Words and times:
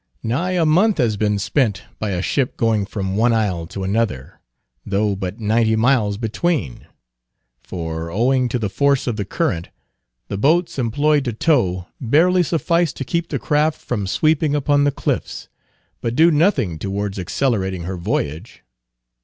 Nigh 0.23 0.53
a 0.53 0.65
month 0.65 0.97
has 0.97 1.15
been 1.15 1.37
spent 1.37 1.83
by 1.99 2.09
a 2.09 2.23
ship 2.23 2.57
going 2.57 2.87
from 2.87 3.15
one 3.15 3.33
isle 3.33 3.67
to 3.67 3.83
another, 3.83 4.39
though 4.83 5.15
but 5.15 5.39
ninety 5.39 5.75
miles 5.75 6.17
between; 6.17 6.87
for 7.59 8.09
owing 8.09 8.49
to 8.49 8.57
the 8.57 8.67
force 8.67 9.05
of 9.05 9.15
the 9.15 9.25
current, 9.25 9.69
the 10.27 10.39
boats 10.39 10.79
employed 10.79 11.23
to 11.25 11.33
tow 11.33 11.85
barely 12.01 12.41
suffice 12.41 12.91
to 12.93 13.05
keep 13.05 13.27
the 13.29 13.37
craft 13.37 13.79
from 13.79 14.07
sweeping 14.07 14.55
upon 14.55 14.85
the 14.85 14.91
cliffs, 14.91 15.49
but 16.01 16.15
do 16.15 16.31
nothing 16.31 16.79
towards 16.79 17.19
accelerating 17.19 17.83
her 17.83 17.95
voyage. 17.95 18.63